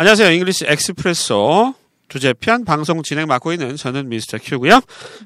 [0.00, 0.30] 안녕하세요.
[0.30, 1.74] English Expresso
[2.08, 4.38] 주제편 방송 진행 맡고 있는 저는 Mr.
[4.40, 4.80] Q고요.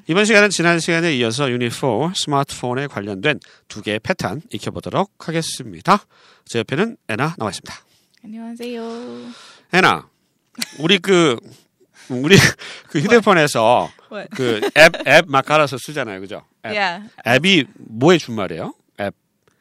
[0.07, 6.03] 이번 시간은 지난 시간에 이어서 유니4 스마트폰에 관련된 두 개의 패턴 익혀보도록 하겠습니다.
[6.45, 7.71] 제 옆에는 애나 나와 있습니다.
[8.25, 8.81] 안녕하세요.
[9.75, 10.07] 애나,
[10.79, 11.37] 우리 그
[12.09, 12.35] 우리
[12.89, 13.91] 그 휴대폰에서?
[14.31, 16.45] 그 앱 앱 막 깔아서 쓰잖아요, 그죠?
[16.65, 16.75] 앱.
[16.75, 17.09] Yeah.
[17.27, 18.73] 앱이 뭐의 준말이에요?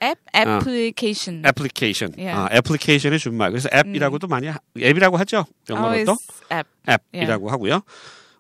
[0.03, 1.45] 앱 App application.
[1.47, 2.13] 애플리케이션.
[2.19, 2.37] Yeah.
[2.37, 3.51] 아, 애플리케이션의 준말.
[3.51, 5.45] 그래서 앱이라고도 많이 하- 앱이라고 하죠.
[5.71, 6.17] 영어로도
[6.51, 7.05] Always app.
[7.15, 7.83] 앱이라고 하고요.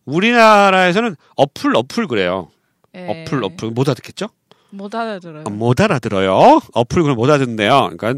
[0.05, 2.51] 우리나라에서는 어플 어플 그래요.
[2.95, 3.07] 예.
[3.25, 4.29] 어플 어플 못 알아듣겠죠?
[4.71, 5.45] 못 알아들어요.
[5.47, 6.61] 아, 못 알아들어요.
[6.73, 7.91] 어플 그럼 못 알아듣는데요.
[7.97, 8.15] 그러니까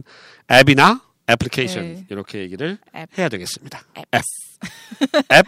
[0.51, 2.07] 앱이나 애플리케이션 네.
[2.11, 3.09] 이렇게 얘기를 앱.
[3.19, 3.83] 해야 되겠습니다.
[3.99, 4.05] 앱.
[4.15, 4.23] 앱.
[5.33, 5.47] 앱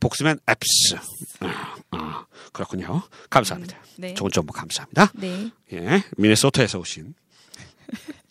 [0.00, 0.96] 복수면 apps.
[1.40, 3.02] 아, 아, 그렇군요.
[3.30, 3.76] 감사합니다.
[3.96, 4.14] 네.
[4.14, 5.10] 좋은 정보 감사합니다.
[5.14, 5.50] 네.
[5.72, 7.14] 예, 미네소타에서 오신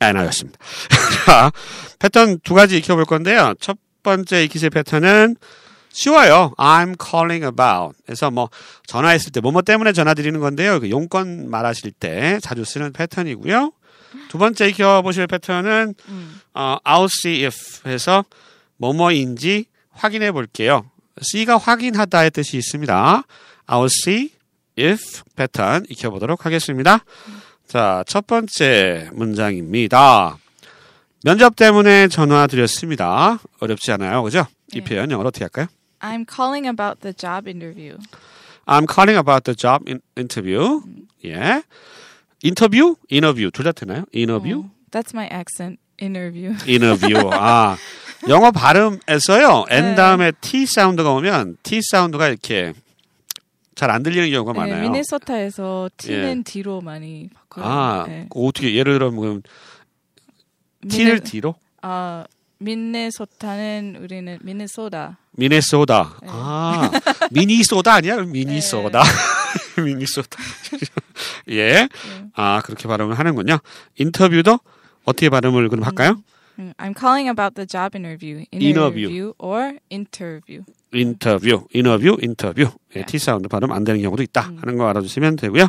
[0.10, 0.60] 애나였습니다.
[1.26, 1.52] 자,
[2.00, 3.54] 패턴 두 가지 익혀볼 건데요.
[3.59, 5.36] 첫 번째 익히실 패턴은
[5.94, 6.54] 쉬워요.
[6.58, 7.95] I'm calling about.
[8.06, 8.50] 그래서 뭐
[8.88, 10.80] 전화했을 때 뭐뭐 때문에 전화 드리는 건데요.
[10.80, 13.72] 그 용건 말하실 때 자주 쓰는 패턴이고요.
[14.30, 16.42] 두 번째 익혀보실 패턴은 음.
[16.54, 18.26] 어, I'll see if 해서
[18.78, 20.90] 뭐뭐인지 확인해 볼게요.
[21.22, 23.23] C가 확인하다의 뜻이 있습니다.
[23.67, 24.32] I'll see
[24.78, 27.06] if 패턴 익혀보도록 하겠습니다.
[27.67, 30.38] 자, 첫 번째 문장입니다.
[31.23, 33.39] 면접 때문에 전화 드렸습니다.
[33.59, 34.22] 어렵지 않아요.
[34.23, 34.45] 그죠?
[34.73, 34.83] 이 네.
[34.83, 35.67] 표현 영어로 어떻게 할까요?
[36.00, 37.97] I'm calling about the job interview.
[38.66, 40.81] I'm calling about the job in, interview.
[41.25, 41.64] 예.
[42.44, 42.97] 인터뷰?
[43.09, 43.50] 인터뷰.
[43.52, 44.05] 둘다 되나요?
[44.11, 44.50] 인터뷰?
[44.50, 45.80] Oh, that's my accent.
[46.02, 46.55] Interview.
[46.67, 47.30] 인터뷰.
[47.31, 47.77] 아,
[48.27, 49.66] 영어 발음에서요.
[49.70, 49.95] N 네.
[49.95, 52.73] 다음에 T 사운드가 오면 T 사운드가 이렇게
[53.76, 54.82] 잘 안 들리는 경우가 네, 많아요.
[54.90, 57.66] 미네소타에서 T는 뒤로 많이 바꿔요.
[57.66, 58.28] 아, 네.
[58.30, 59.44] 어떻게 예를 들면
[60.90, 61.56] T를 미네- D로?
[61.82, 62.26] 아,
[62.60, 65.18] 미네소타는 우리는 미네소다.
[65.32, 66.18] 미네소다.
[66.22, 66.28] 네.
[66.32, 66.92] 아,
[67.32, 68.17] 미니소다 아니야?
[68.23, 69.04] 미니소다.
[69.83, 70.38] 미니소다.
[71.50, 71.73] 예.
[71.73, 71.89] 네.
[72.36, 73.58] 아, 그렇게 발음을 하는군요.
[73.98, 74.60] 인터뷰도
[75.06, 76.12] 어떻게 발음을 그럼 할까요?
[76.12, 76.23] 음,
[76.77, 78.45] I'm calling about the job interview.
[78.52, 79.08] Interview.
[79.09, 80.64] Interview or interview.
[80.93, 82.69] 인터뷰, 인터뷰, 인터뷰.
[82.95, 83.05] 예, 네.
[83.08, 84.59] T 사운드 발음 안 되는 경우도 있다 음.
[84.61, 85.67] 하는 거 알아두시면 되고요.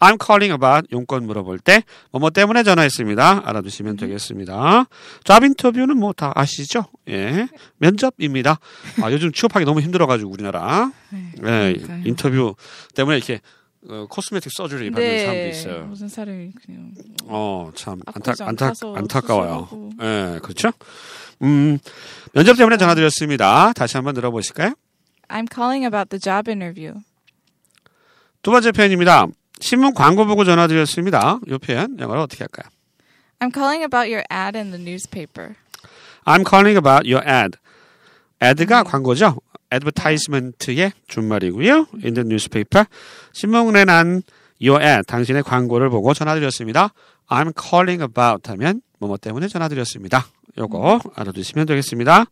[0.00, 1.82] I'm calling about 용건 물어볼 때
[2.12, 3.48] 뭐뭐 때문에 전화했습니다.
[3.48, 3.96] 알아두시면 음.
[3.96, 4.84] 되겠습니다.
[5.24, 6.84] 잡 인터뷰는 뭐 다 아시죠?
[7.08, 7.48] 예,
[7.78, 8.58] 면접입니다.
[9.02, 11.30] 아, 요즘 취업하기 너무 힘들어가지고 우리나라 네.
[11.38, 12.02] 예, 그러니까요.
[12.04, 12.54] 인터뷰
[12.94, 13.40] 때문에 이렇게
[13.88, 15.86] 어, 코스메틱 서저리 받는 사람도 있어요.
[15.86, 16.92] 무슨 사람이 그냥
[17.24, 19.68] 어, 참 안타, 안타, 안타까워요.
[20.02, 20.72] 예, 그렇죠?
[21.42, 21.78] 음,
[22.32, 23.72] 면접 때문에 전화드렸습니다.
[23.74, 24.74] 다시 한번 들어보실까요?
[25.28, 27.00] I'm calling about the job interview.
[28.42, 29.26] 두 번째 표현입니다.
[29.60, 31.40] 신문 광고 보고 전화드렸습니다.
[31.46, 32.70] 이 표현 영어로 어떻게 할까요?
[33.40, 35.56] I'm calling about your ad in the newspaper.
[36.24, 37.58] I'm calling about your ad.
[38.40, 39.38] ad가 광고죠.
[39.76, 41.86] Advertisement의 준말이고요.
[42.04, 42.86] in the newspaper.
[43.32, 44.22] 신문에 난
[44.60, 46.92] your ad, 당신의 광고를 보고 전화드렸습니다.
[47.28, 50.26] I'm calling about 하면 뭐뭐 때문에 전화드렸습니다.
[50.58, 52.24] 요거 알아두시면 되겠습니다.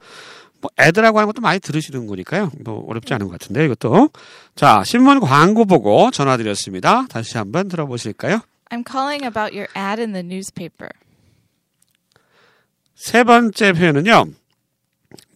[0.60, 2.50] 뭐 ad라고 하는 것도 많이 들으시는 거니까요.
[2.64, 4.08] 뭐 어렵지 않은 것 같은데 이것도.
[4.54, 7.06] 자, 신문 광고 보고 전화드렸습니다.
[7.08, 8.40] 다시 한번 들어보실까요?
[8.70, 10.88] I'm calling about your ad in the newspaper.
[12.94, 14.24] 세 번째 표현은요.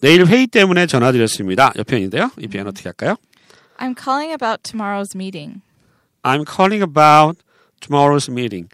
[0.00, 1.72] 내일 회의 때문에 전화드렸습니다.
[1.76, 2.30] 이 표현인데요.
[2.38, 3.16] 이 표현 어떻게 할까요?
[3.78, 5.60] I'm calling about tomorrow's meeting.
[6.22, 7.38] I'm calling about
[7.80, 8.68] tomorrow's meeting.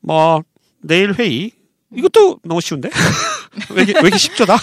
[0.00, 0.42] 뭐
[0.82, 1.52] 내일 회의.
[1.94, 2.88] 이것도 너무 쉬운데?
[3.74, 4.56] 왜 이렇게, 왜 이렇게 쉽죠, 다?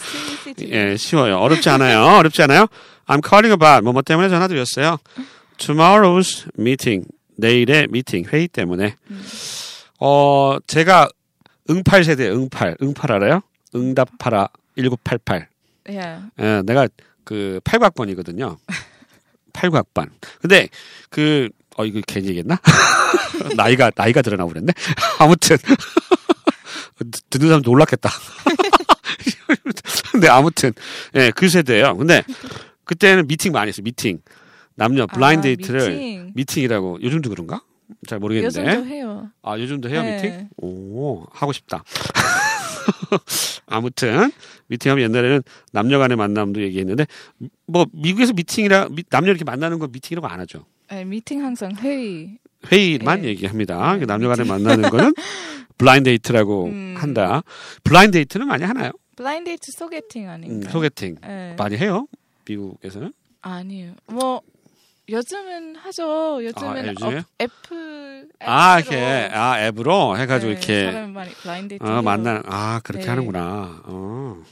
[0.60, 1.38] 예, 쉬워요.
[1.38, 2.02] 어렵지 않아요.
[2.18, 2.66] 어렵지 않아요.
[3.06, 4.98] I'm calling about 뭐뭐 때문에 전화드렸어요.
[5.58, 7.06] Tomorrow's meeting.
[7.36, 8.96] 내일의 미팅 회의 때문에.
[10.00, 11.08] 어, 제가
[11.68, 12.76] 응팔 세대 응팔.
[12.82, 13.42] 응팔 알아요?
[13.74, 15.51] 응답하라 1988.
[15.88, 16.26] Yeah.
[16.38, 16.88] 예, 내가
[17.24, 18.56] 그 8학번이거든요.
[19.52, 20.10] 8학번.
[20.40, 20.68] 근데
[21.10, 22.58] 그, 어, 이거 괜히 얘기했나?
[23.56, 24.72] 나이가, 나이가 드러나 버렸네?
[25.18, 25.56] 아무튼.
[27.10, 28.10] 듣- 듣는 사람 놀랐겠다.
[30.12, 30.72] 근데 아무튼,
[31.16, 32.22] 예, 그 세대예요 근데
[32.84, 34.20] 그때는 미팅 많이 했어요, 미팅.
[34.74, 36.32] 남녀 blind date를 아, 미팅.
[36.34, 36.62] 미팅.
[36.62, 37.62] 이라고 요즘도 그런가?
[38.08, 38.60] 잘 모르겠는데.
[38.60, 39.30] 요즘도 해요.
[39.42, 40.16] 아, 요즘도 해요, 네.
[40.16, 40.48] 미팅?
[40.58, 41.82] 오, 하고 싶다.
[43.66, 44.30] 아무튼,
[44.68, 45.42] 미팅하면 옛날에는
[45.72, 47.06] 남녀 간의 만남도 얘기했는데,
[47.66, 50.64] 뭐, 미국에서 미팅이라, 미- 남녀 이렇게 만나는 거 미팅이라고 안 하죠.
[50.90, 52.38] 네, 미팅 항상 회의.
[52.70, 53.28] 회의만 네.
[53.28, 53.96] 얘기합니다.
[53.96, 55.12] 네, 남녀 간에 만나는 거는
[55.78, 56.94] blind date라고 음.
[56.96, 57.42] 한다.
[57.82, 58.92] blind date는 많이 하나요?
[59.16, 60.70] blind date 소개팅 음, 아닌가요?
[60.70, 61.16] 소개팅.
[61.22, 61.56] 네.
[61.58, 62.06] 많이 해요?
[62.46, 63.12] 미국에서는?
[63.40, 63.94] 아니에요.
[64.06, 64.42] 뭐
[65.08, 66.44] 요즘은 하죠.
[66.44, 67.18] 요즘은 아, 요즘에요?
[67.18, 67.22] 어,
[68.44, 70.90] 아, 이렇게, 아, 앱으로 해가지고 네, 이렇게,
[71.44, 72.02] 많이 어, 해요.
[72.02, 73.10] 만나, 아, 그렇게 네.
[73.10, 73.80] 하는구나.
[73.84, 74.42] 어.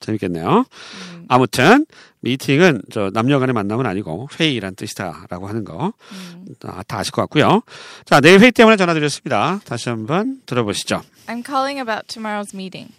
[0.00, 0.64] 재밌겠네요.
[1.12, 1.86] 음, 아무튼
[2.20, 5.92] 미팅은 저 남녀 간의 만남은 아니고 회의란 뜻이다라고 하는 거.
[6.12, 6.46] 음.
[6.64, 7.62] 아, 다 아실 것 같고요.
[8.04, 9.60] 자, 내일 회의 때문에 전화드렸습니다.
[9.64, 11.02] 다시 한번 들어보시죠.
[11.26, 12.92] I'm calling about tomorrow's meeting.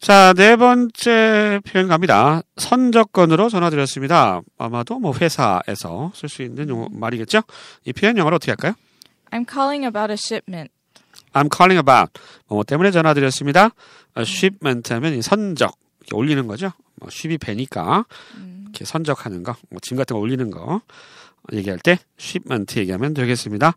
[0.00, 2.40] 자, 네 번째 표현 갑니다.
[2.56, 4.40] 선적건으로 전화드렸습니다.
[4.56, 7.42] 아마도 뭐 회사에서 쓸 수 있는 용어 말이겠죠?
[7.84, 8.72] 이 표현 영어로 어떻게 할까요?
[9.30, 10.72] I'm calling about a shipment.
[11.34, 12.12] I'm calling about
[12.48, 13.70] 뭐 때문에 전화드렸습니다.
[14.14, 16.72] 아, shipment 하면 이 선적 이렇게 올리는 거죠.
[16.96, 18.06] 뭐 ship이 배니까
[18.36, 20.80] 음, 이렇게 선적하는 거, 뭐 짐 같은 거 올리는 거
[21.52, 23.74] 얘기할 때 shipment 얘기하면 되겠습니다.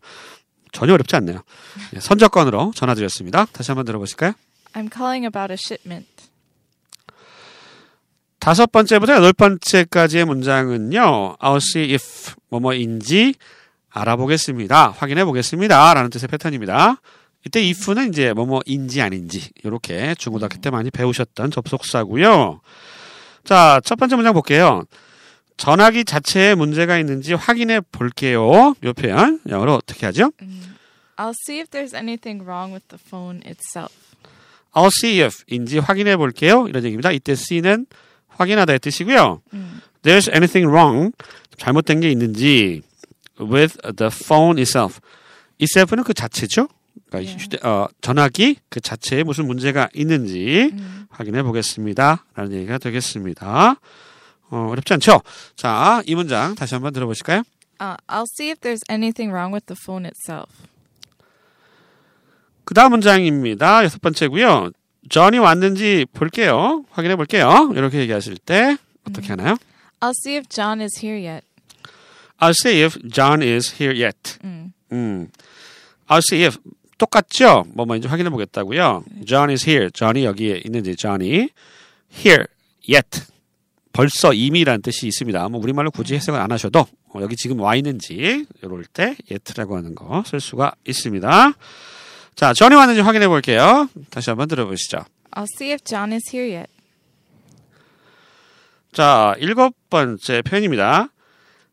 [0.72, 1.42] 전혀 어렵지 않네요.
[1.94, 3.44] 예, 선적건으로 전화드렸습니다.
[3.52, 4.32] 다시 한번 들어보실까요?
[4.74, 6.08] I'm calling about a shipment.
[8.38, 11.36] 다섯 번째부터 여덟 번째까지의 문장은요.
[11.38, 13.34] I'll see if 뭐뭐인지
[13.88, 14.90] 알아보겠습니다.
[14.90, 15.94] 확인해 보겠습니다.
[15.94, 17.00] 라는 뜻의 패턴입니다.
[17.46, 22.60] 이때 if는 이제 뭐뭐인지 아닌지 이렇게 중고등학교 때 많이 배우셨던 접속사고요.
[23.44, 24.84] 자, 첫 번째 문장 볼게요.
[25.56, 28.74] 전화기 자체에 문제가 있는지 확인해 볼게요.
[28.82, 30.32] 이 표현 영어로 어떻게 하죠?
[30.42, 30.76] 음,
[31.16, 34.03] I'll see if there's anything wrong with the phone itself.
[34.74, 36.66] I'll see if인지 확인해 볼게요.
[36.68, 37.10] 이런 얘기입니다.
[37.12, 37.86] 이때 see는
[38.28, 39.40] 확인하다의 뜻이고요.
[39.52, 41.12] 음, there's anything wrong
[41.56, 42.82] 잘못된 게 있는지
[43.40, 45.00] with the phone itself
[45.60, 46.68] itself는 그 자체죠.
[47.08, 47.36] 그러니까 예.
[47.36, 51.06] 휴대, 어, 전화기 그 자체에 무슨 문제가 있는지 음.
[51.10, 52.24] 확인해 보겠습니다.
[52.34, 53.76] 라는 얘기가 되겠습니다.
[54.50, 55.22] 어, 어렵지 않죠?
[55.56, 57.42] 자, 이 문장 다시 한번 들어보실까요?
[57.80, 60.50] Uh, I'll see if there's anything wrong with the phone itself.
[62.64, 63.84] 그 다음 문장입니다.
[63.84, 64.70] 여섯 번째고요.
[65.10, 66.84] 전이 왔는지 볼게요.
[66.90, 67.70] 확인해 볼게요.
[67.74, 68.76] 이렇게 얘기하실 때
[69.08, 69.56] 어떻게 하나요?
[70.00, 71.46] I'll see if John is here yet.
[72.40, 74.38] I'll see if John is here yet.
[74.44, 75.28] 음, 음.
[76.08, 76.58] I'll see if
[76.98, 77.64] 똑같죠?
[77.74, 79.04] 뭐뭐인지 확인해 보겠다고요.
[79.26, 79.90] John is here.
[79.90, 81.48] John이 여기에 있는지 John이
[82.16, 82.46] here
[82.88, 83.22] yet.
[83.92, 85.48] 벌써 이미라는 뜻이 있습니다.
[85.50, 86.80] 뭐 우리말로 굳이 해석을 안 하셔도
[87.10, 91.52] 어, 여기 지금 와 있는지 이럴 때 yet라고 하는 거 쓸 수가 있습니다.
[92.34, 93.88] 자, John이 왔는지 확인해 볼게요.
[94.10, 94.98] 다시 한번 들어보시죠.
[95.32, 96.70] I'll see if John is here yet.
[98.92, 101.08] 자, 일곱 번째 표현입니다.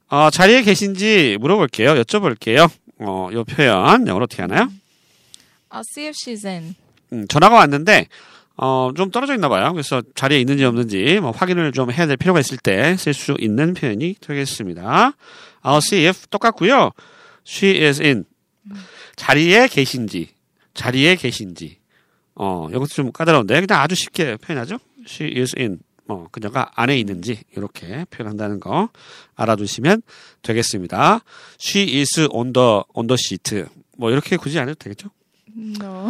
[0.09, 1.93] 어, 자리에 계신지 물어볼게요.
[1.95, 2.69] 여쭤볼게요.
[2.99, 4.69] 어, 이 표현 영어로 어떻게 하나요?
[5.69, 6.75] I'll see if she's in.
[7.13, 8.07] 음, 전화가 왔는데
[8.57, 9.71] 어, 좀 떨어져 있나 봐요.
[9.71, 13.73] 그래서 자리에 있는지 없는지 뭐 확인을 좀 해야 될 필요가 있을 때 쓸 수 있는
[13.73, 15.13] 표현이 되겠습니다.
[15.63, 16.91] I'll see if 똑같고요.
[17.47, 18.25] She is in.
[19.15, 20.29] 자리에 계신지,
[20.73, 21.79] 자리에 계신지.
[22.35, 24.79] 어, 이것도 좀 까다로운데 그냥 아주 쉽게 표현하죠.
[25.07, 25.79] She is in.
[26.07, 28.89] 어, 그녀가 안에 있는지 이렇게 표현한다는 거
[29.35, 30.01] 알아두시면
[30.41, 31.21] 되겠습니다.
[31.61, 33.65] She is on the on the seat.
[33.97, 35.09] 뭐 이렇게 굳이 안 해도 되겠죠?
[35.55, 36.09] No.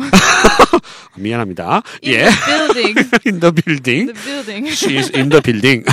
[1.17, 1.81] 미안합니다.
[2.03, 2.29] In 예.
[2.29, 2.99] the building.
[3.25, 4.13] in the building.
[4.13, 4.71] the building.
[4.71, 5.85] She is in the building.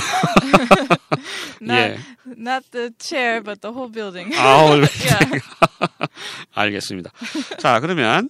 [1.60, 1.98] not, 예.
[2.36, 4.34] not the chair, but the whole building.
[4.36, 5.40] 아우, yeah.
[6.54, 7.10] 알겠습니다.
[7.58, 8.28] 자, 그러면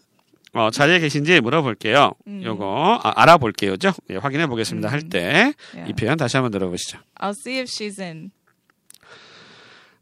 [0.55, 2.13] 어, 자리에 계신지 물어볼게요.
[2.27, 2.43] 음.
[2.43, 3.93] 요거 아, 알아볼게요죠.
[4.11, 4.91] 예, 확인해 보겠습니다.
[4.91, 5.95] 할때이 Yeah.
[5.99, 6.99] 표현 다시 한번 들어보시죠.
[7.21, 8.31] I'll see if she's in.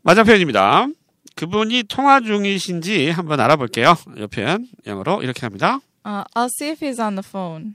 [0.03, 0.87] 맞은 표현입니다.
[1.35, 3.97] 그분이 통화 중이신지 한번 알아볼게요.
[4.17, 5.81] 이 표현 영어로 이렇게 합니다.
[6.05, 7.75] Uh, I'll see if he's on the phone.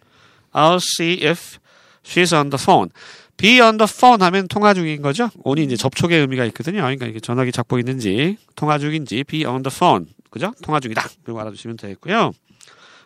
[0.53, 1.59] I'll see if
[2.03, 2.89] she's on the phone.
[3.37, 5.29] be on the phone 하면 통화 중인 거죠.
[5.43, 6.81] on이 이제 접촉의 의미가 있거든요.
[6.81, 10.05] 그러니까 이게 전화기 잡고 있는지 통화 중인지 be on the phone.
[10.31, 10.53] 그죠?
[10.63, 11.07] 통화 중이다.
[11.23, 12.31] 그리고 알아두시면 되겠고요.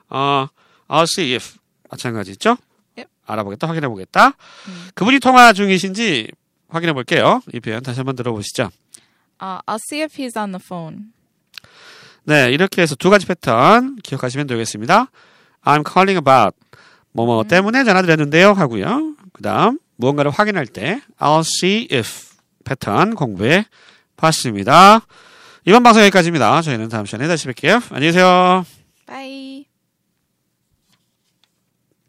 [0.10, 0.48] 어,
[0.88, 1.58] I'll see if
[1.90, 2.58] 마찬가지죠.
[2.98, 3.10] Yep.
[3.26, 4.34] 알아보겠다, 확인해 보겠다.
[4.94, 6.32] 그분이 통화 중이신지
[6.70, 7.42] 확인해 볼게요.
[7.54, 8.70] 이 표현 다시 한번 들어보시죠.
[9.42, 11.12] Uh, I'll see if he's on the phone.
[12.24, 15.12] 네, 이렇게 해서 두 가지 패턴 기억하시면 되겠습니다.
[15.64, 16.58] I'm calling about
[17.12, 19.16] 뭐뭐 때문에 전화드렸는데요 하고요.
[19.34, 23.66] 그다음 무언가를 확인할 때 I'll see if 패턴 공부해
[24.18, 25.06] 봤습니다.
[25.66, 26.62] 이번 방송 여기까지입니다.
[26.62, 27.82] 저희는 다음 시간에 다시 뵐게요.
[27.90, 28.66] 안녕히 계세요.
[29.08, 29.55] Bye.